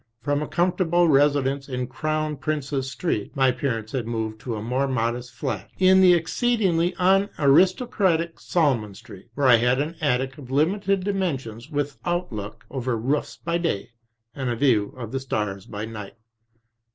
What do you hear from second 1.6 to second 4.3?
in Crown Prince's Street, my parents had